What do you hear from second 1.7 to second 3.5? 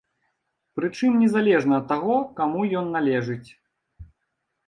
ад таго, каму ён належыць.